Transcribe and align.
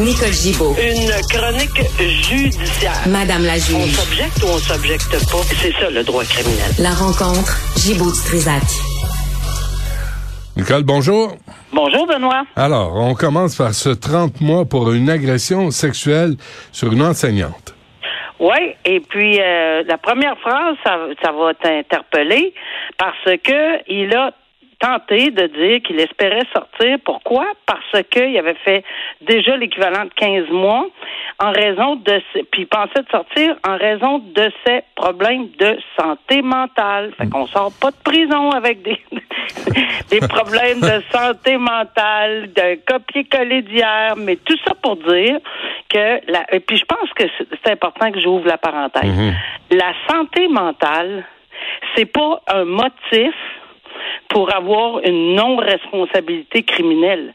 Nicole 0.00 0.32
Gibaud. 0.32 0.74
Une 0.80 1.10
chronique 1.28 1.82
judiciaire. 2.00 2.92
Madame 3.08 3.44
la 3.44 3.52
On 3.54 3.56
juge. 3.56 3.92
s'objecte 3.94 4.42
ou 4.42 4.46
on 4.46 4.58
s'objecte 4.58 5.10
pas? 5.10 5.38
C'est 5.60 5.72
ça 5.72 5.90
le 5.90 6.02
droit 6.02 6.24
criminel. 6.24 6.70
La 6.78 6.90
rencontre, 6.90 7.58
Gibaud-Strisac. 7.78 8.62
Nicole, 10.56 10.82
bonjour. 10.84 11.34
Bonjour 11.72 12.06
Benoît. 12.06 12.44
Alors, 12.56 12.94
on 12.96 13.14
commence 13.14 13.56
par 13.56 13.74
ce 13.74 13.90
30 13.90 14.40
mois 14.40 14.64
pour 14.64 14.92
une 14.92 15.10
agression 15.10 15.70
sexuelle 15.70 16.36
sur 16.72 16.92
une 16.92 17.02
enseignante. 17.02 17.74
Oui, 18.40 18.74
et 18.84 19.00
puis 19.00 19.40
euh, 19.40 19.82
la 19.86 19.98
première 19.98 20.36
phrase, 20.38 20.76
ça, 20.84 20.96
ça 21.22 21.32
va 21.32 21.54
t'interpeller 21.54 22.52
parce 22.98 23.24
que 23.44 23.90
il 23.92 24.14
a 24.16 24.32
tenté 24.82 25.30
de 25.30 25.46
dire 25.46 25.80
qu'il 25.82 26.00
espérait 26.00 26.44
sortir. 26.52 26.98
Pourquoi? 27.04 27.46
Parce 27.66 28.02
qu'il 28.10 28.36
avait 28.36 28.56
fait 28.64 28.84
déjà 29.20 29.56
l'équivalent 29.56 30.04
de 30.04 30.10
15 30.16 30.50
mois 30.50 30.86
en 31.38 31.52
raison 31.52 31.96
de 31.96 32.20
ses- 32.32 32.42
puis 32.44 32.62
il 32.62 32.66
pensait 32.66 33.02
de 33.02 33.08
sortir 33.10 33.54
en 33.66 33.76
raison 33.76 34.18
de 34.18 34.50
ses 34.66 34.80
problèmes 34.96 35.46
de 35.58 35.78
santé 35.98 36.42
mentale. 36.42 37.12
Fait 37.16 37.28
qu'on 37.30 37.46
sort 37.46 37.70
pas 37.80 37.90
de 37.92 37.96
prison 38.04 38.50
avec 38.50 38.82
des 38.82 38.98
des 40.10 40.20
problèmes 40.20 40.80
de 40.80 41.02
santé 41.12 41.56
mentale, 41.56 42.52
de 42.52 42.78
copier-coller 42.90 43.62
d'hier, 43.62 44.14
mais 44.16 44.36
tout 44.36 44.56
ça 44.66 44.74
pour 44.82 44.96
dire 44.96 45.38
que 45.88 46.20
la 46.30 46.42
et 46.52 46.60
puis 46.60 46.76
je 46.76 46.84
pense 46.84 47.08
que 47.14 47.24
c'est 47.38 47.46
c'est 47.64 47.72
important 47.72 48.10
que 48.10 48.20
j'ouvre 48.20 48.46
la 48.48 48.58
parenthèse. 48.58 49.02
La 49.70 49.92
santé 50.10 50.48
mentale, 50.48 51.24
c'est 51.94 52.06
pas 52.06 52.42
un 52.48 52.64
motif 52.64 53.34
pour 54.28 54.54
avoir 54.54 55.00
une 55.04 55.34
non-responsabilité 55.34 56.62
criminelle. 56.62 57.34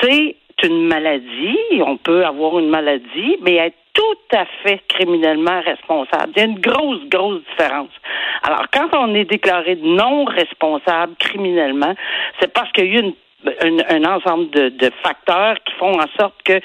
C'est 0.00 0.36
une 0.62 0.86
maladie, 0.86 1.58
on 1.80 1.96
peut 1.96 2.24
avoir 2.24 2.58
une 2.58 2.68
maladie, 2.68 3.36
mais 3.42 3.56
être 3.56 3.76
tout 3.92 4.36
à 4.36 4.44
fait 4.62 4.80
criminellement 4.88 5.60
responsable. 5.60 6.32
Il 6.34 6.38
y 6.38 6.42
a 6.42 6.46
une 6.46 6.58
grosse, 6.58 7.04
grosse 7.08 7.42
différence. 7.50 7.90
Alors, 8.42 8.66
quand 8.72 8.88
on 8.96 9.14
est 9.14 9.24
déclaré 9.24 9.76
non 9.76 10.24
responsable 10.24 11.14
criminellement, 11.18 11.94
c'est 12.40 12.52
parce 12.52 12.70
qu'il 12.72 12.86
y 12.86 12.96
a 12.96 13.00
eu 13.00 13.14
un, 13.88 14.04
ensemble 14.04 14.50
de 14.50 14.90
facteurs 15.02 15.56
qui 15.64 15.74
font 15.74 15.92
en 15.92 16.06
sorte 16.18 16.42
que 16.44 16.60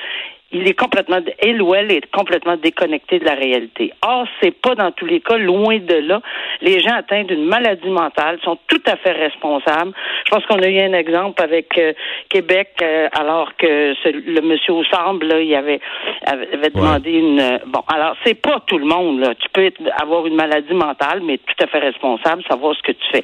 il 0.51 0.67
est 0.67 0.73
complètement, 0.73 1.19
elle 1.39 1.61
ou 1.61 1.75
elle 1.75 1.91
est 1.91 2.09
complètement 2.11 2.57
déconnecté 2.57 3.19
de 3.19 3.25
la 3.25 3.35
réalité. 3.35 3.93
Or, 4.05 4.25
c'est 4.41 4.51
pas 4.59 4.73
dans 4.75 4.91
tous 4.91 5.05
les 5.05 5.19
cas, 5.19 5.37
loin 5.37 5.77
de 5.77 5.95
là. 5.95 6.21
Les 6.61 6.79
gens 6.79 6.95
atteints 6.95 7.23
d'une 7.23 7.45
maladie 7.45 7.89
mentale 7.89 8.39
sont 8.43 8.57
tout 8.67 8.81
à 8.87 8.95
fait 8.97 9.11
responsables. 9.11 9.91
Je 10.25 10.31
pense 10.31 10.43
qu'on 10.47 10.59
a 10.59 10.67
eu 10.67 10.79
un 10.79 10.93
exemple 10.93 11.41
avec 11.43 11.77
euh, 11.77 11.93
Québec, 12.29 12.69
euh, 12.81 13.07
alors 13.13 13.55
que 13.57 13.93
ce- 14.03 14.09
le 14.09 14.41
monsieur 14.41 14.73
au 14.73 14.83
semble, 14.85 15.27
là, 15.27 15.39
il 15.39 15.53
avait, 15.53 15.79
avait, 16.25 16.51
avait 16.53 16.69
demandé 16.71 17.11
une. 17.11 17.39
euh, 17.39 17.57
bon, 17.67 17.81
alors 17.87 18.15
c'est 18.25 18.39
pas 18.41 18.59
tout 18.65 18.79
le 18.79 18.85
monde. 18.85 19.19
Là. 19.19 19.35
Tu 19.35 19.47
peux 19.53 19.65
être- 19.65 19.81
avoir 20.01 20.25
une 20.25 20.35
maladie 20.35 20.73
mentale, 20.73 21.21
mais 21.23 21.37
tout 21.37 21.63
à 21.63 21.67
fait 21.67 21.79
responsable, 21.79 22.43
savoir 22.49 22.75
ce 22.75 22.81
que 22.81 22.91
tu 22.93 23.07
fais. 23.11 23.23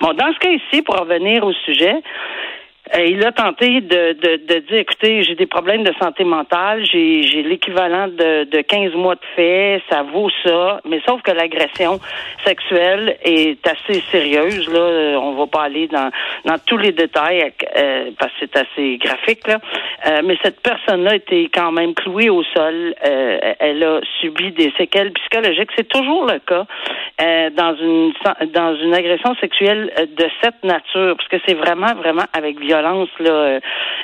Bon, 0.00 0.12
dans 0.12 0.32
ce 0.32 0.38
cas 0.40 0.50
ici, 0.50 0.82
pour 0.82 0.96
revenir 0.98 1.44
au 1.46 1.52
sujet. 1.52 1.94
Euh, 2.92 3.04
il 3.06 3.24
a 3.24 3.32
tenté 3.32 3.80
de, 3.80 4.12
de, 4.12 4.36
de 4.46 4.58
dire, 4.66 4.78
écoutez, 4.78 5.22
j'ai 5.22 5.34
des 5.34 5.46
problèmes 5.46 5.84
de 5.84 5.92
santé 6.00 6.22
mentale, 6.22 6.84
j'ai, 6.84 7.42
l'équivalent 7.42 8.08
de, 8.08 8.44
de 8.44 8.60
15 8.60 8.94
mois 8.94 9.14
de 9.14 9.20
fait, 9.34 9.82
ça 9.88 10.02
vaut 10.02 10.28
ça, 10.44 10.80
mais 10.84 11.00
sauf 11.06 11.22
que 11.22 11.30
l'agression 11.30 11.98
sexuelle 12.44 13.16
est 13.24 13.66
assez 13.66 14.02
sérieuse, 14.12 14.68
là, 14.70 15.18
on 15.18 15.32
va 15.32 15.46
pas 15.46 15.62
aller 15.62 15.88
dans, 15.88 16.10
dans 16.44 16.58
tous 16.66 16.76
les 16.76 16.92
détails, 16.92 17.52
euh, 17.76 18.10
parce 18.18 18.32
que 18.32 18.38
c'est 18.40 18.56
assez 18.56 18.98
graphique, 18.98 19.46
là, 19.48 19.58
Euh, 20.06 20.20
mais 20.22 20.36
cette 20.42 20.60
personne-là 20.60 21.14
était 21.14 21.48
quand 21.54 21.72
même 21.72 21.94
clouée 21.94 22.28
au 22.28 22.42
sol, 22.42 22.94
Euh, 23.06 23.54
elle 23.58 23.82
a 23.82 24.00
subi 24.20 24.52
des 24.52 24.70
séquelles 24.76 25.12
psychologiques, 25.12 25.70
c'est 25.76 25.88
toujours 25.88 26.26
le 26.26 26.38
cas 26.40 26.66
euh, 27.22 27.50
dans 27.50 27.74
une 27.76 28.12
dans 28.52 28.74
une 28.76 28.92
agression 28.94 29.34
sexuelle 29.36 29.90
de 30.20 30.26
cette 30.42 30.62
nature, 30.62 31.16
parce 31.16 31.28
que 31.28 31.36
c'est 31.46 31.54
vraiment, 31.54 31.94
vraiment 31.94 32.24
avec 32.34 32.58
violence, 32.60 32.73
là, 33.20 33.30
euh, 33.30 33.60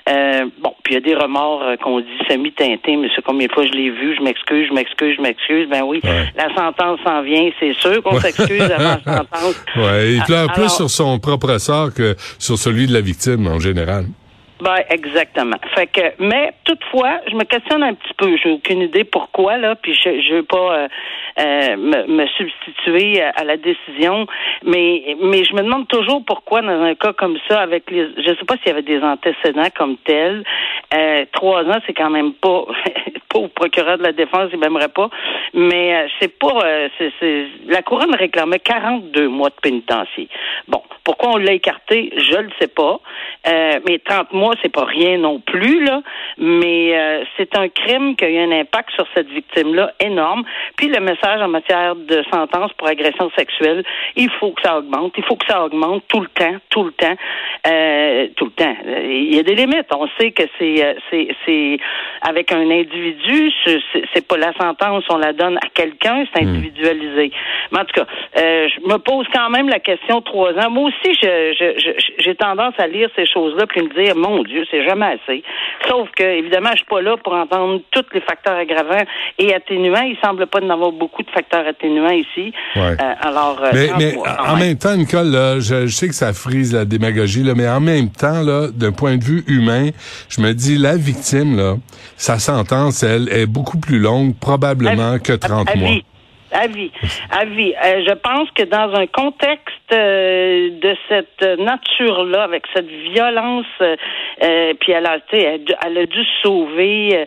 euh, 0.08 0.44
bon, 0.60 0.74
puis 0.82 0.94
il 0.94 0.94
y 0.94 0.96
a 0.96 1.00
des 1.00 1.14
remords 1.14 1.62
euh, 1.62 1.76
qu'on 1.76 2.00
dit 2.00 2.06
semi-teintés, 2.28 2.96
mais 2.96 3.08
c'est 3.14 3.22
combien 3.22 3.46
de 3.46 3.52
fois 3.52 3.64
je 3.66 3.72
l'ai 3.72 3.90
vu, 3.90 4.16
je 4.16 4.22
m'excuse, 4.22 4.66
je 4.68 4.74
m'excuse, 4.74 5.16
je 5.16 5.22
m'excuse, 5.22 5.68
ben 5.68 5.82
oui, 5.84 6.00
Ouais. 6.04 6.26
la 6.36 6.54
sentence 6.54 6.98
s'en 7.04 7.22
vient, 7.22 7.50
c'est 7.60 7.74
sûr 7.74 8.02
qu'on 8.02 8.18
s'excuse 8.20 8.62
avant 8.62 8.98
la 9.04 9.16
sentence. 9.16 9.64
Ouais, 9.76 10.12
il 10.14 10.22
pleure 10.24 10.52
plus 10.52 10.68
sur 10.70 10.90
son 10.90 11.18
propre 11.18 11.58
sort 11.58 11.92
que 11.94 12.14
sur 12.38 12.56
celui 12.58 12.86
de 12.86 12.92
la 12.92 13.00
victime 13.00 13.46
en 13.46 13.58
général. 13.58 14.04
Ben, 14.60 14.76
exactement. 14.90 15.56
Fait 15.74 15.86
que, 15.86 16.00
mais 16.18 16.52
toutefois, 16.64 17.20
je 17.30 17.34
me 17.34 17.44
questionne 17.44 17.82
un 17.82 17.94
petit 17.94 18.14
peu. 18.16 18.36
J'ai 18.36 18.50
aucune 18.50 18.82
idée 18.82 19.04
pourquoi, 19.04 19.56
là, 19.56 19.74
puis 19.74 19.94
je, 19.94 20.20
je 20.20 20.34
veux 20.34 20.42
pas 20.42 20.74
euh, 20.74 20.88
euh, 21.38 21.76
me, 21.76 22.06
me 22.06 22.26
substituer 22.26 23.22
à, 23.22 23.44
la 23.44 23.56
décision, 23.56 24.26
mais, 24.64 25.16
mais 25.22 25.44
je 25.44 25.54
me 25.54 25.62
demande 25.62 25.88
toujours 25.88 26.22
pourquoi 26.24 26.60
dans 26.60 26.82
un 26.82 26.94
cas 26.94 27.12
comme 27.12 27.38
ça, 27.48 27.60
avec 27.60 27.90
les, 27.90 28.08
je 28.16 28.34
sais 28.34 28.44
pas 28.46 28.56
s'il 28.56 28.68
y 28.68 28.70
avait 28.70 28.82
des 28.82 29.00
antécédents 29.00 29.68
comme 29.74 29.96
tels. 29.98 30.44
Euh, 30.92 31.24
trois 31.32 31.62
ans, 31.64 31.78
c'est 31.86 31.94
quand 31.94 32.10
même 32.10 32.32
pas, 32.34 32.64
pas 33.28 33.38
au 33.38 33.48
procureur 33.48 33.98
de 33.98 34.02
la 34.02 34.12
défense, 34.12 34.50
il 34.52 34.58
m'aimerait 34.58 34.88
pas, 34.88 35.08
mais 35.54 35.94
euh, 35.94 36.08
c'est 36.20 36.36
pas, 36.38 36.58
euh, 36.64 36.88
c'est, 36.98 37.46
la 37.66 37.82
couronne 37.82 38.14
réclamait 38.14 38.58
42 38.58 39.28
mois 39.28 39.50
de 39.50 39.54
pénitencier. 39.62 40.28
Bon, 40.68 40.82
pourquoi 41.04 41.30
on 41.34 41.36
l'a 41.36 41.52
écarté, 41.52 42.12
je 42.16 42.36
le 42.36 42.50
sais 42.60 42.68
pas, 42.68 43.00
mais 43.46 43.98
30 44.04 44.32
mois, 44.32 44.49
c'est 44.62 44.72
pas 44.72 44.84
rien 44.84 45.18
non 45.18 45.40
plus, 45.40 45.84
là, 45.84 46.02
mais 46.38 46.96
euh, 46.98 47.24
c'est 47.36 47.56
un 47.56 47.68
crime 47.68 48.16
qui 48.16 48.24
a 48.24 48.30
eu 48.30 48.38
un 48.38 48.52
impact 48.52 48.90
sur 48.94 49.06
cette 49.14 49.28
victime-là 49.28 49.92
énorme. 50.00 50.42
Puis 50.76 50.88
le 50.88 51.00
message 51.00 51.40
en 51.40 51.48
matière 51.48 51.94
de 51.96 52.22
sentence 52.32 52.72
pour 52.74 52.88
agression 52.88 53.30
sexuelle, 53.36 53.84
il 54.16 54.30
faut 54.38 54.52
que 54.52 54.62
ça 54.62 54.78
augmente, 54.78 55.12
il 55.16 55.24
faut 55.24 55.36
que 55.36 55.46
ça 55.46 55.64
augmente 55.64 56.04
tout 56.08 56.20
le 56.20 56.28
temps, 56.28 56.56
tout 56.70 56.84
le 56.84 56.92
temps, 56.92 57.16
euh, 57.66 58.28
tout 58.36 58.46
le 58.46 58.50
temps. 58.52 58.76
Il 58.86 59.34
y 59.34 59.38
a 59.38 59.42
des 59.42 59.54
limites. 59.54 59.86
On 59.94 60.08
sait 60.18 60.30
que 60.32 60.44
c'est, 60.58 60.84
euh, 60.84 60.94
c'est, 61.10 61.28
c'est 61.44 61.78
avec 62.22 62.52
un 62.52 62.70
individu, 62.70 63.50
c'est, 63.64 64.26
pas 64.26 64.36
la 64.36 64.52
sentence, 64.54 65.04
on 65.10 65.16
la 65.18 65.32
donne 65.32 65.56
à 65.58 65.68
quelqu'un, 65.74 66.24
c'est 66.34 66.42
individualisé. 66.42 67.32
Mais 67.72 67.78
en 67.80 67.84
tout 67.84 67.94
cas, 68.00 68.06
euh, 68.38 68.68
je 68.68 68.80
me 68.88 68.98
pose 68.98 69.26
quand 69.32 69.50
même 69.50 69.68
la 69.68 69.80
question 69.80 70.20
trois 70.20 70.52
ans. 70.54 70.70
Moi 70.70 70.88
aussi, 70.90 71.14
je, 71.20 71.52
je, 71.58 71.78
je- 71.78 72.12
j'ai 72.22 72.34
tendance 72.34 72.74
à 72.78 72.86
lire 72.86 73.08
ces 73.16 73.26
choses-là 73.26 73.66
puis 73.66 73.82
me 73.82 73.88
dire, 74.04 74.14
mon 74.16 74.39
Dieu, 74.44 74.64
c'est 74.70 74.84
jamais 74.84 75.06
assez. 75.06 75.42
Sauf 75.88 76.08
que, 76.16 76.22
évidemment, 76.22 76.70
je 76.72 76.78
suis 76.78 76.86
pas 76.86 77.00
là 77.00 77.16
pour 77.16 77.32
entendre 77.32 77.80
tous 77.90 78.04
les 78.12 78.20
facteurs 78.20 78.56
aggravants 78.56 79.04
et 79.38 79.54
atténuants. 79.54 80.02
Il 80.02 80.16
semble 80.22 80.46
pas 80.46 80.60
y 80.60 80.64
en 80.64 80.70
avoir 80.70 80.92
beaucoup 80.92 81.22
de 81.22 81.30
facteurs 81.30 81.66
atténuants 81.66 82.10
ici. 82.10 82.52
Ouais. 82.76 82.96
Euh, 83.00 83.14
alors, 83.20 83.58
euh, 83.62 83.70
Mais, 83.72 83.88
mais 83.98 84.12
mois, 84.14 84.36
en 84.40 84.56
même. 84.56 84.68
même 84.68 84.78
temps, 84.78 84.96
Nicole, 84.96 85.30
là, 85.30 85.60
je, 85.60 85.86
je 85.86 85.94
sais 85.94 86.08
que 86.08 86.14
ça 86.14 86.32
frise 86.32 86.72
la 86.72 86.84
démagogie, 86.84 87.42
là, 87.42 87.54
mais 87.56 87.68
en 87.68 87.80
même 87.80 88.10
temps, 88.10 88.42
là, 88.42 88.68
d'un 88.72 88.92
point 88.92 89.16
de 89.16 89.24
vue 89.24 89.44
humain, 89.46 89.90
je 90.28 90.40
me 90.40 90.52
dis, 90.52 90.76
la 90.78 90.96
victime, 90.96 91.56
là, 91.56 91.74
sa 92.16 92.38
sentence, 92.38 93.02
elle, 93.02 93.28
est 93.30 93.46
beaucoup 93.46 93.78
plus 93.78 93.98
longue, 93.98 94.34
probablement, 94.38 95.18
que 95.18 95.32
30 95.32 95.70
à 95.70 95.76
mois. 95.76 95.88
vie. 95.90 96.04
À 96.52 96.66
vie. 96.66 96.90
À 97.30 97.44
vie. 97.44 97.74
Euh, 97.74 98.04
je 98.06 98.14
pense 98.14 98.50
que 98.52 98.64
dans 98.64 98.92
un 98.94 99.06
contexte 99.06 99.76
euh, 99.92 100.70
de 100.80 100.96
cette 101.08 101.42
nature-là, 101.58 102.42
avec 102.42 102.64
cette 102.74 102.88
violence, 102.88 103.66
euh, 103.80 104.74
puis 104.80 104.92
elle 104.92 105.06
a, 105.06 105.18
elle, 105.32 105.64
elle 105.86 105.98
a 105.98 106.06
dû 106.06 106.24
sauver 106.42 107.26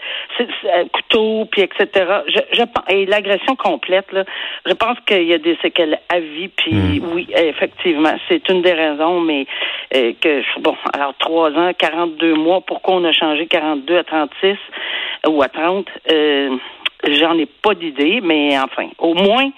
couteau, 0.92 1.48
puis 1.52 1.62
etc. 1.62 1.88
Je, 2.28 2.40
je 2.52 2.64
et 2.90 3.06
l'agression 3.06 3.56
complète, 3.56 4.12
là, 4.12 4.24
je 4.66 4.74
pense 4.74 4.98
qu'il 5.06 5.24
y 5.24 5.34
a 5.34 5.38
des 5.38 5.58
séquelles 5.62 6.00
à 6.10 6.20
vie, 6.20 6.50
puis 6.50 6.74
hmm. 6.74 7.14
oui, 7.14 7.28
effectivement, 7.36 8.16
c'est 8.28 8.48
une 8.50 8.62
des 8.62 8.74
raisons, 8.74 9.22
mais 9.22 9.46
que 9.92 10.42
bon, 10.60 10.76
alors 10.94 11.14
trois 11.20 11.52
ans, 11.52 11.72
42 11.78 12.36
mois, 12.36 12.62
pourquoi 12.62 12.96
on 12.96 13.04
a 13.06 13.12
changé 13.12 13.46
42 13.48 13.98
à 13.98 14.04
36 14.04 14.58
ou 15.28 15.42
à 15.42 15.50
30? 15.50 15.88
J'en 17.04 17.38
ai 17.38 17.46
pas 17.46 17.76
d'idée, 17.76 18.22
mais 18.24 18.58
enfin, 18.58 18.88
au 18.98 19.14
moins, 19.14 19.50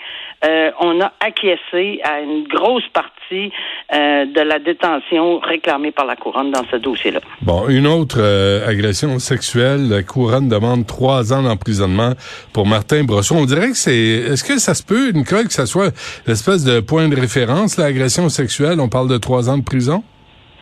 euh, 0.45 0.71
on 0.79 0.99
a 1.01 1.11
acquiescé 1.19 1.99
à 2.03 2.19
une 2.19 2.47
grosse 2.47 2.87
partie 2.93 3.51
euh, 3.93 4.25
de 4.25 4.41
la 4.41 4.59
détention 4.59 5.39
réclamée 5.39 5.91
par 5.91 6.05
la 6.05 6.15
couronne 6.15 6.51
dans 6.51 6.63
ce 6.69 6.75
dossier-là. 6.77 7.19
Bon, 7.41 7.67
une 7.69 7.87
autre 7.87 8.17
euh, 8.19 8.67
agression 8.67 9.17
sexuelle, 9.19 9.89
la 9.89 10.03
couronne 10.03 10.49
demande 10.49 10.85
trois 10.85 11.33
ans 11.33 11.43
d'emprisonnement 11.43 12.13
pour 12.53 12.67
Martin 12.67 13.03
Brosson. 13.03 13.37
On 13.37 13.45
dirait 13.45 13.69
que 13.69 13.77
c'est, 13.77 13.95
est-ce 13.95 14.43
que 14.43 14.59
ça 14.59 14.73
se 14.73 14.83
peut, 14.83 15.09
Nicole, 15.11 15.47
que 15.47 15.53
ça 15.53 15.65
soit 15.65 15.91
l'espèce 16.27 16.63
de 16.63 16.79
point 16.79 17.07
de 17.07 17.15
référence, 17.15 17.77
l'agression 17.77 18.29
sexuelle? 18.29 18.79
On 18.79 18.89
parle 18.89 19.09
de 19.09 19.17
trois 19.17 19.49
ans 19.49 19.57
de 19.57 19.63
prison? 19.63 20.03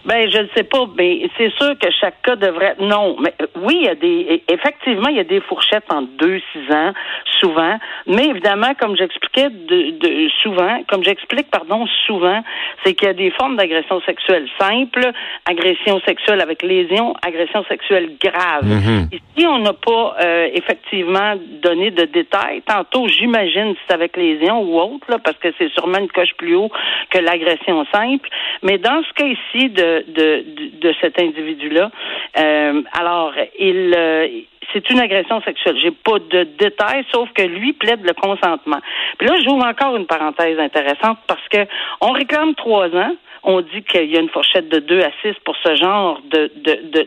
Ben, 0.05 0.29
je 0.29 0.39
ne 0.39 0.47
sais 0.55 0.63
pas, 0.63 0.85
mais 0.97 1.29
c'est 1.37 1.51
sûr 1.53 1.77
que 1.79 1.89
chaque 1.99 2.21
cas 2.23 2.35
devrait. 2.35 2.75
Non, 2.79 3.15
mais 3.19 3.33
oui, 3.61 3.77
il 3.79 3.85
y 3.85 3.87
a 3.87 3.95
des. 3.95 4.43
Effectivement, 4.49 5.07
il 5.07 5.15
y 5.15 5.19
a 5.19 5.23
des 5.23 5.39
fourchettes 5.39 5.85
en 5.89 6.01
deux, 6.01 6.41
six 6.51 6.73
ans, 6.73 6.91
souvent. 7.39 7.77
Mais 8.07 8.25
évidemment, 8.25 8.73
comme 8.79 8.97
j'expliquais 8.97 9.49
de, 9.49 9.91
de, 9.91 10.29
souvent, 10.41 10.83
comme 10.89 11.03
j'explique, 11.03 11.49
pardon, 11.49 11.85
souvent, 12.05 12.43
c'est 12.83 12.93
qu'il 12.95 13.07
y 13.07 13.11
a 13.11 13.13
des 13.13 13.31
formes 13.31 13.55
d'agression 13.55 14.01
sexuelle 14.01 14.47
simple, 14.59 15.11
agression 15.45 16.01
sexuelle 16.05 16.41
avec 16.41 16.63
lésion, 16.63 17.15
agression 17.25 17.63
sexuelle 17.65 18.11
grave. 18.21 18.65
Mm-hmm. 18.65 19.07
Ici, 19.13 19.47
on 19.47 19.59
n'a 19.59 19.73
pas 19.73 20.17
euh, 20.21 20.49
effectivement 20.53 21.35
donné 21.61 21.91
de 21.91 22.03
détails. 22.05 22.61
Tantôt, 22.63 23.07
j'imagine 23.07 23.73
si 23.75 23.79
c'est 23.87 23.93
avec 23.93 24.17
lésion 24.17 24.61
ou 24.63 24.79
autre, 24.79 25.05
là, 25.09 25.17
parce 25.23 25.37
que 25.37 25.47
c'est 25.57 25.71
sûrement 25.71 25.99
une 25.99 26.11
coche 26.11 26.33
plus 26.37 26.55
haut 26.55 26.71
que 27.09 27.19
l'agression 27.19 27.85
simple. 27.93 28.27
Mais 28.63 28.77
dans 28.77 29.01
ce 29.03 29.13
cas 29.13 29.25
ici 29.25 29.69
de 29.69 29.92
de, 30.07 30.45
de, 30.79 30.93
cet 31.01 31.19
individu-là. 31.19 31.91
Euh, 32.37 32.81
alors, 32.93 33.33
il 33.59 33.93
euh, 33.95 34.27
c'est 34.71 34.89
une 34.89 34.99
agression 34.99 35.41
sexuelle. 35.41 35.77
J'ai 35.81 35.91
pas 35.91 36.19
de 36.19 36.43
détails, 36.43 37.05
sauf 37.13 37.29
que 37.33 37.43
lui 37.43 37.73
plaide 37.73 38.03
le 38.03 38.13
consentement. 38.13 38.79
Puis 39.17 39.27
là, 39.27 39.35
j'ouvre 39.43 39.65
encore 39.65 39.95
une 39.95 40.07
parenthèse 40.07 40.57
intéressante 40.57 41.19
parce 41.27 41.47
que 41.49 41.65
on 42.01 42.11
réclame 42.11 42.55
trois 42.55 42.87
ans. 42.87 43.15
On 43.43 43.59
dit 43.59 43.83
qu'il 43.83 44.09
y 44.09 44.17
a 44.17 44.21
une 44.21 44.29
fourchette 44.29 44.69
de 44.69 44.79
deux 44.79 45.01
à 45.01 45.11
six 45.21 45.35
pour 45.43 45.55
ce 45.57 45.75
genre 45.75 46.21
de, 46.31 46.49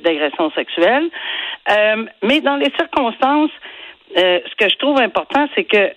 d'agression 0.04 0.50
sexuelle. 0.50 1.08
Euh, 1.70 2.04
mais 2.22 2.40
dans 2.42 2.56
les 2.56 2.70
circonstances, 2.76 3.50
ce 4.14 4.54
que 4.56 4.68
je 4.68 4.76
trouve 4.76 5.00
important, 5.00 5.48
c'est 5.54 5.64
que 5.64 5.90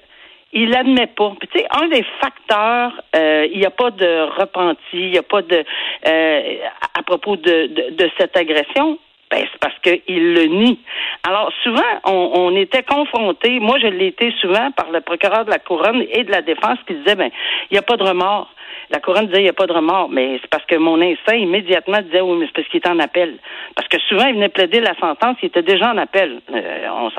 il 0.54 0.76
admet 0.76 1.08
pas. 1.08 1.34
tu 1.42 1.60
sais, 1.60 1.68
un 1.72 1.88
des 1.88 2.04
facteurs, 2.22 2.92
euh, 3.16 3.48
il 3.52 3.60
n'y 3.60 3.66
a 3.66 3.72
pas 3.72 3.92
de 3.92 4.40
repenti, 4.40 4.80
il 4.94 5.12
n'y 5.12 5.18
a 5.18 5.24
pas 5.24 5.42
de 5.42 5.64
euh, 6.08 6.56
à 6.98 7.04
propos 7.04 7.36
de, 7.36 7.92
de, 7.92 8.10
cette 8.18 8.36
agression. 8.36 8.98
Ben, 9.30 9.46
c'est 9.52 9.60
parce 9.60 9.78
qu'il 9.84 10.34
le 10.34 10.46
nie. 10.46 10.80
Alors, 11.28 11.52
souvent, 11.64 11.84
on, 12.06 12.32
on 12.34 12.56
était 12.56 12.82
confronté, 12.82 13.60
moi 13.60 13.78
je 13.80 13.86
l'ai 13.86 14.08
été 14.08 14.34
souvent 14.42 14.72
par 14.72 14.90
le 14.92 15.02
procureur 15.02 15.46
de 15.46 15.52
la 15.52 15.60
couronne 15.60 16.04
et 16.12 16.24
de 16.24 16.32
la 16.32 16.42
défense 16.42 16.80
qui 16.88 16.96
disait, 16.96 17.16
ben, 17.16 17.30
il 17.70 17.76
n'y 17.76 17.78
a 17.78 17.84
pas 17.84 17.98
de 17.98 18.04
remords. 18.04 18.50
La 18.92 19.00
couronne 19.00 19.28
disait 19.28 19.40
il 19.40 19.44
n'y 19.44 19.50
a 19.50 19.54
pas 19.54 19.68
de 19.68 19.74
remords, 19.74 20.10
mais 20.10 20.40
c'est 20.42 20.50
parce 20.50 20.66
que 20.66 20.76
mon 20.76 21.00
instinct 21.02 21.36
immédiatement 21.36 22.02
disait 22.02 22.22
oui, 22.22 22.38
mais 22.40 22.46
c'est 22.48 22.54
parce 22.54 22.68
qu'il 22.70 22.82
est 22.84 22.88
en 22.88 23.00
appel. 23.00 23.38
Parce 23.76 23.88
que 23.88 24.00
souvent, 24.08 24.26
il 24.26 24.36
venait 24.36 24.50
plaider 24.50 24.80
la 24.80 24.96
sentence, 24.96 25.38
il 25.42 25.48
était 25.48 25.62
déjà 25.62 25.92
en 25.92 25.98
appel. 25.98 26.42
Euh, 26.52 26.88
on, 26.92 27.10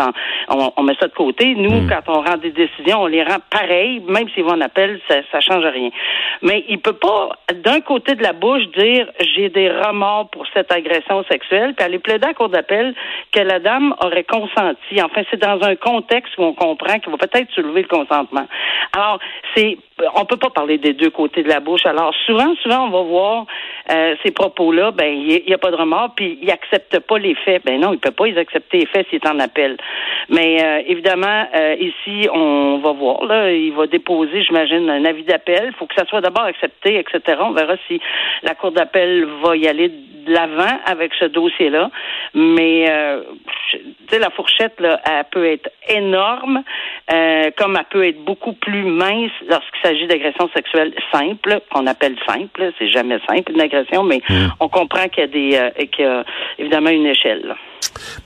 on, 0.49 0.73
on, 0.77 0.83
met 0.83 0.97
ça 0.99 1.07
de 1.07 1.15
côté. 1.15 1.55
Nous, 1.55 1.83
hmm. 1.83 1.89
quand 1.89 2.13
on 2.13 2.23
rend 2.23 2.37
des 2.39 2.51
décisions, 2.51 3.03
on 3.03 3.07
les 3.07 3.23
rend 3.23 3.39
pareilles, 3.51 4.01
même 4.09 4.29
s'ils 4.31 4.45
vont 4.45 4.55
en 4.55 4.61
appel, 4.61 5.01
ça, 5.09 5.17
ça 5.31 5.41
change 5.41 5.65
rien. 5.65 5.91
Mais 6.43 6.65
il 6.69 6.81
peut 6.81 6.95
pas, 6.95 7.31
d'un 7.55 7.81
côté 7.81 8.15
de 8.15 8.23
la 8.23 8.33
bouche, 8.33 8.67
dire 8.77 9.07
j'ai 9.35 9.49
des 9.49 9.71
remords 9.71 10.31
pour 10.31 10.47
cette 10.53 10.73
agression 10.73 11.25
sexuelle, 11.31 11.75
puis 11.75 11.85
aller 11.85 11.99
plaider 11.99 12.27
à 12.27 12.35
cour 12.35 12.49
d'appel 12.49 12.95
que 13.33 13.41
la 13.41 13.61
dame 13.61 13.95
aurait 14.03 14.25
consenti. 14.25 15.01
Enfin, 15.03 15.23
c'est 15.31 15.41
dans 15.41 15.63
un 15.63 15.77
contexte 15.77 16.37
où 16.39 16.43
on 16.43 16.53
comprend 16.53 16.99
qu'il 16.99 17.13
va 17.13 17.19
peut-être 17.19 17.51
soulever 17.53 17.83
le 17.83 17.89
consentement. 17.89 18.47
Alors, 18.93 19.19
c'est 19.55 19.79
on 20.15 20.25
peut 20.25 20.37
pas 20.37 20.51
parler 20.51 20.79
des 20.79 20.93
deux 20.93 21.11
côtés 21.11 21.43
de 21.43 21.49
la 21.49 21.61
bouche. 21.61 21.87
Alors 21.87 22.15
souvent, 22.27 22.55
souvent, 22.63 22.87
on 22.87 22.91
va 22.91 23.03
voir 23.03 23.47
euh, 23.91 24.15
ces 24.25 24.31
propos-là, 24.31 24.93
ben 24.93 25.13
il 25.13 25.43
n'y 25.47 25.55
a, 25.55 25.59
pas 25.59 25.71
de 25.71 25.77
remords, 25.77 26.15
puis 26.15 26.39
il 26.41 26.51
accepte 26.51 26.99
pas 27.01 27.19
les 27.19 27.35
faits. 27.35 27.65
Ben 27.65 27.81
non, 27.81 27.93
il 27.93 27.99
peut 27.99 28.11
pas 28.11 28.29
ils 28.29 28.39
accepter 28.39 28.79
les 28.79 28.87
faits 28.87 29.07
s'il 29.09 29.17
est 29.17 29.29
en 29.29 29.39
appel. 29.41 29.77
Mais 30.29 30.63
euh, 30.63 30.83
évidemment, 30.87 31.47
euh, 31.57 31.77
ici, 31.81 32.29
on 32.33 32.79
va 32.79 32.93
voir 32.93 33.25
là, 33.25 33.53
il 33.53 33.73
va 33.73 33.87
déposer, 33.87 34.43
j'imagine, 34.43 34.89
un 34.89 35.05
avis 35.05 35.25
d'appel. 35.25 35.69
Il 35.69 35.75
faut 35.75 35.87
que 35.87 35.95
ça 35.97 36.07
soit 36.07 36.21
d'abord 36.21 36.45
accepté, 36.45 36.99
etc. 36.99 37.39
On 37.41 37.53
verra 37.53 37.75
si 37.89 38.01
la 38.43 38.55
cour 38.55 38.73
d'appel 38.73 39.27
va 39.43 39.57
y 39.57 39.67
aller 39.67 39.89
de 39.89 40.33
l'avant 40.33 40.79
avec 40.87 41.13
ce 41.19 41.25
dossier-là. 41.25 41.91
Mais 42.35 42.85
tu 43.71 43.79
sais, 44.09 44.19
la 44.19 44.31
fourchette 44.31 44.79
là, 44.81 45.01
elle 45.05 45.25
peut 45.31 45.47
être 45.47 45.71
énorme, 45.89 46.63
comme 47.57 47.77
elle 47.77 47.85
peut 47.91 48.07
être 48.07 48.23
beaucoup 48.23 48.53
plus 48.53 48.85
mince 48.85 49.33
lorsqu'il 49.49 49.81
s'agit 49.83 50.07
d'agression 50.07 50.49
sexuelle 50.55 50.95
simple, 51.13 51.61
qu'on 51.73 51.87
appelle 51.87 52.17
simple. 52.27 52.73
C'est 52.79 52.89
jamais 52.89 53.19
simple 53.27 53.53
une 53.53 53.61
agression, 53.61 53.80
mais 54.05 54.21
hmm. 54.29 54.49
on 54.61 54.69
comprend 54.69 55.09
qu'il 55.09 55.23
y 55.23 55.27
a 55.27 55.27
des, 55.27 55.57
euh, 55.57 55.85
qu'il 55.93 56.05
y 56.05 56.09
a 56.09 56.25
évidemment 56.59 56.91
une 56.91 57.07
échelle. 57.07 57.55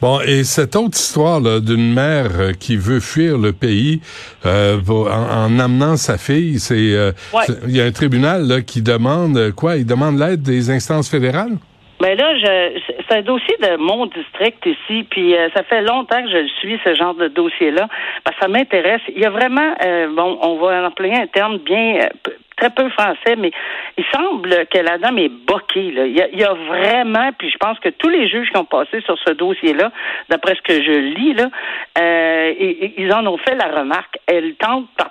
Bon, 0.01 0.21
et 0.21 0.45
cette 0.45 0.77
autre 0.77 0.97
histoire 0.99 1.41
d'une 1.41 1.93
mère 1.95 2.31
euh, 2.39 2.53
qui 2.53 2.77
veut 2.77 3.01
fuir 3.01 3.39
le 3.39 3.53
pays 3.53 4.01
euh, 4.45 4.79
en, 4.89 5.59
amenant 5.59 5.97
sa 5.97 6.19
fille, 6.19 6.59
c'est 6.59 6.77
il 6.77 7.77
y 7.77 7.81
a 7.81 7.85
un 7.85 7.93
tribunal 7.93 8.47
là, 8.47 8.61
qui 8.61 8.83
demande 8.83 9.53
quoi? 9.53 9.77
Il 9.77 9.87
demande 9.87 10.19
l'aide 10.19 10.43
des 10.43 10.71
instances 10.71 11.09
fédérales? 11.09 11.57
Ben 12.01 12.19
là, 12.19 12.37
je, 12.37 12.81
c'est 13.09 13.17
un 13.17 13.23
dossier 13.23 13.57
de 13.61 13.77
mon 13.77 14.07
district 14.07 14.67
ici, 14.67 15.07
puis 15.09 15.35
ça 15.55 15.63
fait 15.63 15.83
longtemps 15.83 16.23
que 16.23 16.31
je 16.31 16.47
suis 16.59 16.79
ce 16.85 16.95
genre 16.95 17.15
de 17.15 17.29
dossier-là, 17.29 17.89
parce 18.25 18.37
que 18.37 18.43
ça 18.43 18.49
m'intéresse. 18.49 19.01
Il 19.09 19.21
y 19.21 19.25
a 19.25 19.31
vraiment, 19.31 19.75
bon, 20.11 20.39
on 20.43 20.57
va 20.57 20.87
employer 20.87 21.17
un 21.17 21.27
terme 21.27 21.59
bien 21.59 22.09
très 22.57 22.71
peu 22.71 22.89
français, 22.91 23.37
mais 23.37 23.51
il 23.97 24.05
semble 24.13 24.67
que 24.67 24.79
la 24.79 24.99
dame 24.99 25.19
est 25.19 25.29
boquée. 25.29 25.91
Là. 25.91 26.07
Il, 26.07 26.39
y 26.39 26.45
a, 26.45 26.53
vraiment, 26.53 27.31
puis 27.39 27.51
je 27.51 27.59
pense 27.59 27.79
que 27.81 27.89
tous 27.89 28.09
les 28.09 28.29
juges 28.29 28.51
qui 28.51 28.57
ont 28.57 28.65
passé 28.65 29.01
sur 29.03 29.19
ce 29.19 29.33
dossier-là, 29.33 29.91
d'après 30.29 30.55
ce 30.55 30.63
que 30.63 30.83
je 30.83 30.93
lis, 30.93 31.35
là, 31.35 31.49
euh, 31.99 32.55
ils 32.97 33.13
en 33.13 33.27
ont 33.27 33.39
fait 33.39 33.55
la 33.55 33.69
remarque. 33.81 34.19
Elle 34.27 34.55
tente 34.55 34.87
par 34.97 35.11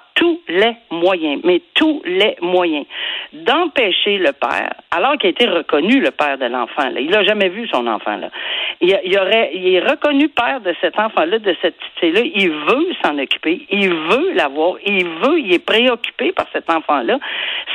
les 0.54 0.76
moyens, 0.92 1.42
mais 1.44 1.62
tous 1.74 2.02
les 2.06 2.36
moyens, 2.42 2.86
d'empêcher 3.34 4.18
le 4.18 4.32
père, 4.34 4.74
alors 4.92 5.18
qu'il 5.18 5.28
a 5.28 5.32
été 5.32 5.48
reconnu 5.48 6.00
le 6.00 6.12
père 6.12 6.38
de 6.38 6.46
l'enfant. 6.46 6.90
Il 6.98 7.10
n'a 7.10 7.24
jamais 7.24 7.50
vu 7.50 7.68
son 7.68 7.88
enfant. 7.88 8.18
Là. 8.18 8.30
Il, 8.82 9.18
aurait, 9.18 9.52
il 9.54 9.76
est 9.76 9.80
reconnu 9.80 10.30
père 10.30 10.62
de 10.62 10.74
cet 10.82 11.00
enfant-là, 11.00 11.40
de 11.40 11.56
cette 11.62 11.76
petite 11.78 12.16
là 12.16 12.22
Il 12.36 12.50
veut 12.50 12.88
s'en 13.04 13.18
occuper. 13.18 13.66
Il 13.70 13.90
veut 13.90 14.34
l'avoir. 14.34 14.76
Il 14.86 15.08
veut, 15.08 15.40
il 15.40 15.54
est 15.54 15.66
préoccupé 15.66 16.32
par 16.32 16.48
cet 16.52 16.70
enfant-là, 16.70 17.20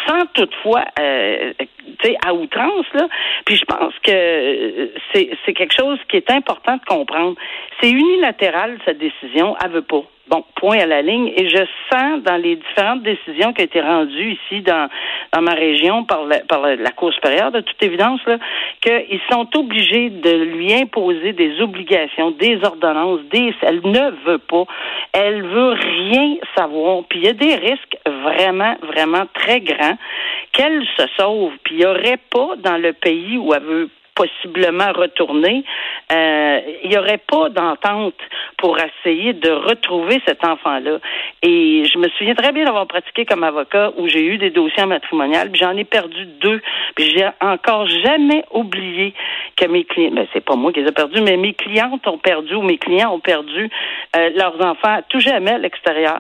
sans 0.07 0.27
toutefois, 0.35 0.85
euh, 1.01 1.53
tu 1.59 2.09
sais, 2.09 2.17
à 2.25 2.35
outrance. 2.35 2.87
Là. 2.95 3.09
Puis 3.45 3.57
je 3.57 3.65
pense 3.65 3.95
que 4.03 4.13
euh, 4.13 4.87
c'est, 5.13 5.55
quelque 5.55 5.75
chose 5.75 5.99
qui 6.09 6.17
est 6.17 6.31
important 6.31 6.77
de 6.77 6.85
comprendre. 6.85 7.37
C'est 7.81 7.91
unilatéral, 7.91 8.79
cette 8.85 8.99
décision. 8.99 9.57
Elle 9.65 9.71
veut 9.71 9.83
pas. 9.83 10.03
Bon, 10.29 10.45
point 10.57 10.79
à 10.79 10.87
la 10.87 11.01
ligne. 11.01 11.33
Et 11.37 11.49
je 11.49 11.65
sens 11.91 12.23
dans 12.23 12.37
les 12.37 12.57
différentes 12.57 13.03
décisions 13.03 13.55
qui 13.55 13.63
ont 13.63 13.65
été 13.65 13.81
rendues 13.81 14.33
ici 14.33 14.61
dans, 14.61 14.89
dans 15.33 15.41
ma 15.41 15.55
région 15.55 16.05
par 16.05 16.25
la, 16.25 16.41
par 16.41 16.61
la 16.61 16.91
Cour 16.91 17.13
supérieure, 17.15 17.51
de 17.51 17.61
toute 17.61 17.83
évidence, 17.83 18.21
qu'ils 18.83 19.21
sont 19.31 19.49
obligés 19.57 20.11
de 20.11 20.31
lui 20.31 20.75
imposer 20.75 21.33
des 21.33 21.61
obligations, 21.63 22.33
des 22.33 22.59
ordonnances, 22.63 23.21
des. 23.31 23.55
Elle 23.63 23.81
ne 23.85 24.11
veut 24.27 24.39
pas. 24.39 24.65
Elle 25.13 25.43
veut 25.43 25.73
rien 25.73 26.37
savoir. 26.57 27.05
Puis 27.09 27.21
il 27.21 27.25
y 27.25 27.29
a 27.29 27.33
des 27.33 27.55
risques 27.55 27.97
vraiment, 28.07 28.77
vraiment 28.83 29.25
très 29.33 29.61
grands 29.61 29.97
qu'elle 30.53 30.85
se 30.97 31.07
sauve. 31.17 31.53
Puis 31.65 31.77
il 31.77 31.79
n'y 31.79 31.87
aurait 31.87 32.21
pas 32.31 32.57
dans 32.59 32.77
le 32.77 32.93
pays 32.93 33.39
où 33.39 33.55
elle 33.55 33.63
veut 33.63 33.91
possiblement 34.19 34.91
retourner, 34.93 35.65
euh, 36.13 36.61
il 36.83 36.91
n'y 36.91 36.99
aurait 36.99 37.23
pas 37.25 37.49
d'entente 37.51 38.17
pour 38.57 38.77
essayer 38.77 39.33
de 39.33 39.51
retrouver 39.51 40.21
cet 40.27 40.45
enfant-là. 40.45 40.99
Et 41.43 41.85
je 41.85 41.99
me 41.99 42.09
souviens 42.09 42.35
très 42.35 42.51
bien 42.51 42.65
d'avoir 42.65 42.89
pratiqué 42.89 43.25
comme 43.25 43.45
avocat 43.45 43.93
où 43.97 44.09
j'ai 44.09 44.25
eu 44.25 44.37
des 44.37 44.51
dossiers 44.51 44.83
en 44.83 44.89
matrimonial, 44.89 45.53
puis 45.53 45.61
j'en 45.61 45.77
ai 45.77 45.85
perdu 45.85 46.27
deux, 46.41 46.61
puis 46.97 47.15
j'ai 47.17 47.29
encore 47.41 47.87
jamais 47.87 48.45
oublié 48.51 49.15
que 49.59 49.67
mes 49.67 49.85
clients, 49.85 50.13
ben 50.13 50.27
c'est 50.33 50.45
pas 50.45 50.55
moi 50.55 50.73
qui 50.73 50.81
les 50.81 50.89
ai 50.89 50.93
perdus, 50.93 51.21
mais 51.21 51.37
mes 51.37 51.55
clientes 51.55 52.07
ont 52.07 52.19
perdu 52.19 52.55
ou 52.55 52.63
mes 52.63 52.79
clients 52.79 53.13
ont 53.13 53.21
perdu 53.21 53.69
euh, 54.17 54.31
leurs 54.37 54.61
enfants 54.65 54.99
tout 55.09 55.21
jamais 55.21 55.53
à 55.53 55.59
l'extérieur 55.59 56.19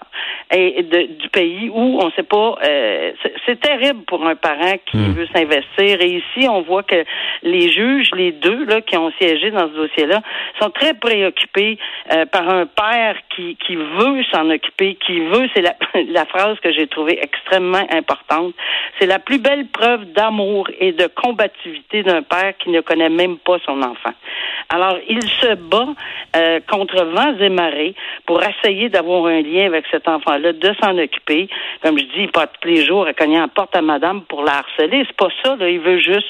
et 0.50 0.82
du 0.82 1.28
pays 1.28 1.68
où 1.68 2.00
on 2.02 2.10
sait 2.12 2.22
pas. 2.22 2.58
Euh, 2.64 3.12
c'est 3.46 3.60
terrible 3.60 4.02
pour 4.04 4.26
un 4.26 4.34
parent 4.34 4.74
qui 4.86 4.96
Hmm. 4.98 5.12
veut 5.12 5.28
s'investir. 5.34 6.00
Et 6.00 6.16
ici, 6.16 6.48
on 6.48 6.62
voit 6.62 6.82
que 6.82 7.04
les 7.42 7.70
juges, 7.70 8.10
les 8.16 8.32
deux 8.32 8.64
là 8.64 8.80
qui 8.80 8.96
ont 8.96 9.12
siégé 9.20 9.50
dans 9.50 9.68
ce 9.68 9.74
dossier-là, 9.74 10.22
sont 10.60 10.70
très 10.70 10.94
préoccupés 10.94 11.78
euh, 12.12 12.24
par 12.26 12.48
un 12.48 12.66
père 12.66 13.16
qui 13.34 13.56
qui 13.56 13.76
veut 13.76 14.22
s'en 14.32 14.48
occuper, 14.50 14.96
qui 15.06 15.20
veut. 15.20 15.48
C'est 15.54 15.62
la, 15.62 15.74
la 16.08 16.24
phrase 16.26 16.58
que 16.60 16.72
j'ai 16.72 16.86
trouvée 16.86 17.18
extrêmement 17.22 17.86
importante. 17.92 18.54
C'est 18.98 19.06
la 19.06 19.18
plus 19.18 19.38
belle 19.38 19.66
preuve 19.68 20.06
d'amour 20.12 20.68
et 20.80 20.92
de 20.92 21.06
combativité 21.06 22.02
d'un 22.02 22.22
père 22.22 22.54
qui 22.58 22.70
ne 22.70 22.80
connaît 22.80 23.10
même 23.10 23.27
pas 23.36 23.58
son 23.64 23.82
enfant. 23.82 24.12
Alors, 24.70 24.98
il 25.08 25.22
se 25.22 25.54
bat 25.54 25.88
euh, 26.36 26.60
contre 26.68 27.04
vents 27.04 27.38
et 27.38 27.48
marées 27.48 27.94
pour 28.26 28.42
essayer 28.42 28.88
d'avoir 28.88 29.26
un 29.26 29.42
lien 29.42 29.66
avec 29.66 29.84
cet 29.90 30.08
enfant-là, 30.08 30.52
de 30.52 30.74
s'en 30.82 30.96
occuper. 30.98 31.48
Comme 31.82 31.98
je 31.98 32.04
dis, 32.04 32.22
il 32.22 32.30
part 32.30 32.48
tous 32.60 32.68
les 32.68 32.84
jours 32.84 33.06
à 33.06 33.14
cogner 33.14 33.38
la 33.38 33.48
porte 33.48 33.74
à 33.76 33.82
madame 33.82 34.22
pour 34.22 34.42
la 34.42 34.58
harceler. 34.58 35.04
C'est 35.06 35.16
pas 35.16 35.28
ça, 35.42 35.56
là. 35.56 35.68
Il 35.68 35.80
veut 35.80 35.98
juste. 35.98 36.26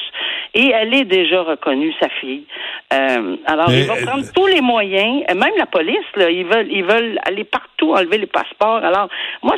Et 0.54 0.70
elle 0.70 0.94
est 0.94 1.04
déjà 1.04 1.42
reconnue, 1.42 1.94
sa 2.00 2.08
fille. 2.08 2.44
Euh, 2.92 3.36
alors, 3.46 3.68
Mais, 3.68 3.80
il 3.80 3.86
va 3.86 3.94
euh, 3.94 4.06
prendre 4.06 4.24
tous 4.34 4.46
les 4.46 4.60
moyens. 4.60 5.24
Même 5.28 5.54
la 5.56 5.66
police, 5.66 6.06
là, 6.16 6.30
ils 6.30 6.46
veulent, 6.46 6.68
ils 6.70 6.84
veulent 6.84 7.18
aller 7.24 7.44
partout 7.44 7.68
enlever 7.87 8.18
les 8.18 8.26
passeports. 8.26 8.85
Alors, 8.85 9.08
moi, 9.42 9.54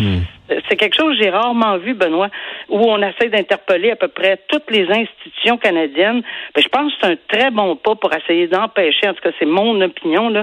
c'est- 0.48 0.60
c'est 0.68 0.76
quelque 0.76 0.96
chose 0.96 1.16
que 1.16 1.24
j'ai 1.24 1.30
rarement 1.30 1.78
vu, 1.78 1.94
Benoît, 1.94 2.28
où 2.68 2.78
on 2.78 2.98
essaie 3.02 3.28
d'interpeller 3.28 3.90
à 3.92 3.96
peu 3.96 4.08
près 4.08 4.38
toutes 4.48 4.70
les 4.70 4.86
institutions 4.90 5.56
canadiennes. 5.58 6.22
Ben, 6.54 6.62
je 6.62 6.68
pense 6.68 6.92
que 6.94 6.98
c'est 7.02 7.06
un 7.12 7.16
très 7.28 7.50
bon 7.50 7.76
pas 7.76 7.94
pour 7.94 8.12
essayer 8.14 8.46
d'empêcher, 8.48 9.08
en 9.08 9.14
tout 9.14 9.22
cas, 9.22 9.30
c'est 9.38 9.46
mon 9.46 9.80
opinion, 9.80 10.28
là, 10.28 10.42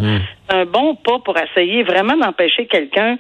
c'est 0.50 0.56
un 0.56 0.66
bon 0.66 0.96
pas 0.96 1.20
pour 1.20 1.36
essayer 1.38 1.84
vraiment 1.84 2.16
d'empêcher 2.18 2.66
quelqu'un 2.68 3.18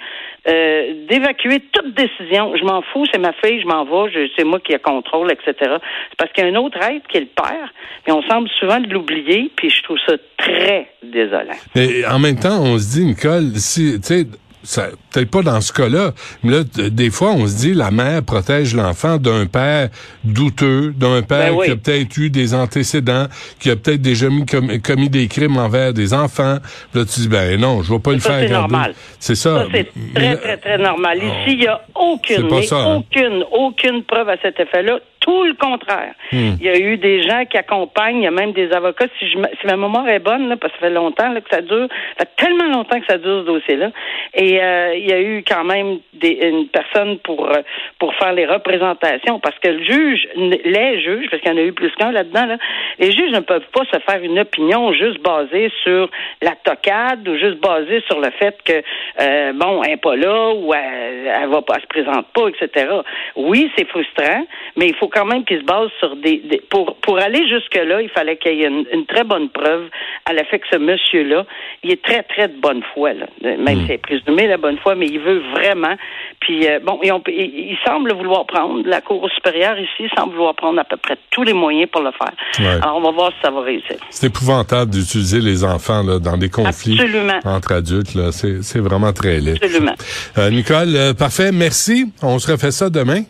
euh, 0.50 1.06
d'évacuer 1.10 1.60
toute 1.74 1.94
décision. 1.94 2.56
Je 2.56 2.64
m'en 2.64 2.82
fous, 2.82 3.06
c'est 3.12 3.18
ma 3.20 3.34
fille, 3.34 3.60
je 3.60 3.68
m'en 3.68 3.84
vais, 3.84 4.30
c'est 4.38 4.46
moi 4.46 4.62
qui 4.62 4.74
a 4.74 4.80
contrôle, 4.80 5.30
etc. 5.30 5.54
C'est 5.60 6.16
parce 6.18 6.32
qu'il 6.32 6.46
y 6.46 6.48
a 6.48 6.52
un 6.52 6.56
autre 6.56 6.78
être 6.82 7.06
qui 7.10 7.18
est 7.18 7.22
le 7.22 7.26
père, 7.26 7.74
mais 8.08 8.14
on 8.14 8.22
semble 8.24 8.48
souvent 8.58 8.80
de 8.80 8.88
l'oublier, 8.88 9.52
puis 9.58 9.70
je 9.70 9.84
trouve 9.84 9.98
ça 10.08 10.14
très 10.38 10.88
désolant. 11.04 11.52
Mais 11.76 12.06
en 12.06 12.20
même 12.20 12.40
temps, 12.40 12.62
on 12.62 12.78
se 12.78 12.94
dit, 12.98 13.06
Nicole, 13.08 13.56
si, 13.56 14.00
tu 14.00 14.08
sais, 14.08 14.24
peut-être 14.64 15.32
pas 15.32 15.42
dans 15.42 15.62
ce 15.62 15.72
cas-là, 15.72 16.12
mais 16.44 16.52
là, 16.58 16.64
des 16.90 17.10
fois, 17.10 17.32
on 17.32 17.48
se 17.48 17.58
dit, 17.58 17.74
la 17.74 17.92
mère 17.92 18.24
protège 18.24 18.76
l'enfant 18.76 19.18
d'un 19.18 19.46
père 19.46 19.90
douteux, 20.24 20.94
d'un 20.96 21.22
père 21.22 21.52
Ben 21.52 21.56
oui. 21.56 21.66
qui 21.68 21.72
a 21.72 21.76
peut-être 21.76 22.18
eu 22.18 22.30
des 22.30 22.54
antécédents, 22.54 23.28
qui 23.60 23.70
a 23.70 23.76
peut-être 23.76 24.02
déjà 24.02 24.30
mis 24.30 24.46
commis, 24.46 24.82
commis 24.82 25.10
des 25.10 25.28
crimes 25.28 25.58
envers 25.58 25.94
des 25.94 26.14
enfants. 26.14 26.58
Puis 26.92 27.00
là, 27.02 27.06
tu 27.06 27.22
dis, 27.22 27.30
ben 27.30 27.60
non, 27.60 27.82
je 27.84 27.94
vais 27.94 28.00
pas 28.00 28.12
le 28.14 28.20
Ça, 28.20 28.30
faire 28.32 28.48
c'est 28.48 28.54
normal. 28.54 28.94
C'est 29.20 29.36
ça. 29.36 29.64
Ça, 29.64 29.66
c'est 29.74 29.88
très, 30.14 30.38
très, 30.38 30.58
très 30.58 30.78
normal. 30.78 31.18
Ici, 31.18 31.54
il 31.54 31.60
n'y 31.60 31.68
a 31.68 31.82
aucune, 31.96 32.48
mais 32.50 32.64
ça, 32.64 32.78
hein. 32.78 32.96
aucune, 32.98 33.44
aucune 33.52 34.04
preuve 34.04 34.30
à 34.30 34.38
cet 34.42 34.60
effet-là. 34.60 35.00
Tout 35.20 35.44
le 35.44 35.56
contraire. 35.56 36.14
Hmm. 36.32 36.56
Il 36.60 36.66
y 36.66 36.70
a 36.70 36.78
eu 36.78 36.98
des 36.98 37.22
gens 37.24 37.44
qui 37.50 37.58
accompagnent, 37.58 38.18
il 38.18 38.24
y 38.24 38.28
a 38.28 38.32
même 38.32 38.54
des 38.54 38.72
avocats. 38.72 39.08
Si, 39.20 39.30
je, 39.30 39.38
me- 39.38 39.50
si 39.60 39.66
ma 39.68 39.76
mémoire 39.76 40.08
est 40.08 40.20
bonne, 40.20 40.48
là, 40.48 40.56
parce 40.56 40.72
que 40.74 40.80
ça 40.80 40.88
fait 40.88 40.94
longtemps 40.94 41.34
là, 41.34 41.42
que 41.42 41.50
ça 41.50 41.62
dure, 41.62 41.88
ça 42.18 42.26
fait 42.26 42.46
tellement 42.46 42.70
longtemps 42.72 42.98
que 42.98 43.06
ça 43.08 43.18
dure 43.18 43.42
ce 43.42 43.46
dossier-là. 43.46 43.92
Et 44.36 44.57
euh, 44.62 44.96
il 44.96 45.10
y 45.10 45.14
a 45.14 45.22
eu 45.22 45.44
quand 45.48 45.64
même 45.64 46.00
des, 46.14 46.40
une 46.42 46.68
personne 46.68 47.18
pour 47.20 47.48
euh, 47.50 47.62
pour 48.00 48.14
faire 48.16 48.34
les 48.34 48.46
représentations, 48.46 49.40
parce 49.40 49.58
que 49.60 49.70
le 49.70 49.84
juge, 49.84 50.28
les 50.36 51.02
juges, 51.02 51.28
parce 51.30 51.42
qu'il 51.42 51.52
y 51.52 51.56
en 51.56 51.58
a 51.58 51.62
eu 51.64 51.74
plus 51.74 51.92
qu'un 51.96 52.12
là-dedans, 52.12 52.46
là, 52.46 52.58
les 53.00 53.12
juges 53.12 53.32
ne 53.32 53.40
peuvent 53.40 53.68
pas 53.74 53.84
se 53.92 54.00
faire 54.00 54.22
une 54.24 54.40
opinion 54.40 54.92
juste 54.94 55.20
basée 55.22 55.72
sur 55.84 56.10
la 56.42 56.52
tocade 56.64 57.28
ou 57.28 57.36
juste 57.38 57.60
basée 57.60 58.02
sur 58.08 58.20
le 58.20 58.30
fait 58.32 58.56
que 58.64 58.82
euh, 59.22 59.54
bon, 59.54 59.82
elle 59.84 59.92
n'est 59.92 59.98
pas 59.98 60.16
là 60.16 60.52
ou 60.54 60.74
elle, 60.74 61.32
elle 61.42 61.50
va 61.50 61.62
pas, 61.62 61.76
elle 61.76 61.82
se 61.82 61.88
présente 61.88 62.28
pas, 62.34 62.48
etc. 62.50 62.88
Oui, 63.36 63.72
c'est 63.78 63.88
frustrant, 63.88 64.46
mais 64.76 64.88
il 64.88 64.96
faut 64.96 65.08
quand 65.08 65.26
même 65.26 65.44
qu'il 65.46 65.60
se 65.60 65.64
base 65.66 65.90
sur 66.00 66.16
des, 66.18 66.38
des- 66.40 66.62
pour 66.70 66.96
pour 66.98 67.18
aller 67.20 67.48
jusque 67.48 67.76
là, 67.76 68.02
il 68.02 68.10
fallait 68.10 68.38
qu'il 68.38 68.54
y 68.56 68.64
ait 68.64 68.68
une, 68.68 68.86
une 68.94 69.06
très 69.06 69.24
bonne 69.24 69.50
preuve 69.50 69.90
à 70.26 70.34
l'effet 70.34 70.60
que 70.60 70.68
ce 70.72 70.78
monsieur-là, 70.78 71.46
il 71.84 71.92
est 71.92 72.02
très 72.04 72.24
très 72.24 72.48
de 72.48 72.56
bonne 72.60 72.84
foi, 72.94 73.14
là. 73.14 73.26
même 73.42 73.68
si 73.82 73.88
c'est 73.88 73.98
présumé 74.02 74.37
la 74.46 74.58
bonne 74.58 74.77
foi, 74.77 74.94
mais 74.96 75.08
il 75.08 75.20
veut 75.20 75.41
vraiment. 75.56 75.96
Puis 76.41 76.67
euh, 76.67 76.79
bon, 76.86 77.00
et 77.01 77.12
on 77.12 77.20
peut- 77.22 77.32
il, 77.32 77.72
il 77.72 77.77
semble 77.86 78.13
vouloir 78.13 78.46
prendre 78.46 78.84
la 78.86 79.01
Cour 79.01 79.27
supérieure 79.34 79.77
ici 79.79 80.08
semble 80.15 80.34
vouloir 80.34 80.53
prendre 80.53 80.79
à 80.79 80.84
peu 80.84 80.98
près 80.98 81.15
tous 81.32 81.44
les 81.44 81.53
moyens 81.53 81.89
pour 81.89 82.01
le 82.01 82.12
faire. 82.12 82.34
Ouais. 82.60 82.79
Alors 82.84 82.98
on 82.98 83.01
va 83.01 83.12
voir 83.12 83.32
si 83.32 83.38
ça 83.41 83.50
va 83.50 83.62
réussir. 83.62 83.96
C'est 84.10 84.27
épouvantable 84.27 84.91
d'utiliser 84.91 85.39
les 85.39 85.63
enfants 85.63 86.03
là, 86.03 86.20
dans 86.20 86.38
des 86.38 86.50
conflits 86.50 87.00
Absolument. 87.00 87.39
entre 87.46 87.72
adultes. 87.74 88.13
Là. 88.13 88.32
C'est, 88.32 88.62
c'est 88.62 88.79
vraiment 88.79 89.13
très 89.13 89.39
laid. 89.39 89.56
Absolument. 89.63 89.94
Euh, 90.38 90.50
Nicole, 90.51 90.96
euh, 90.96 91.13
parfait, 91.13 91.51
merci. 91.51 92.12
On 92.22 92.38
se 92.38 92.51
refait 92.51 92.70
ça 92.72 92.89
demain. 92.89 93.22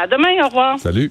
À 0.00 0.06
demain, 0.06 0.42
au 0.42 0.46
revoir. 0.48 0.78
Salut. 0.78 1.10